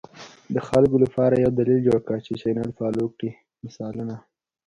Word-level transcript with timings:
د 0.53 0.55
خلکو 0.69 0.95
لپاره 1.03 1.33
یو 1.43 1.51
دلیل 1.59 1.79
جوړ 1.87 1.99
کړه 2.07 2.19
چې 2.25 2.33
چینل 2.41 2.69
فالو 2.77 3.05
کړي، 3.15 3.31
مثالونه: 3.63 4.15